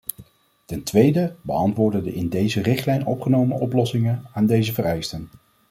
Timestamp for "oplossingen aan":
3.59-4.45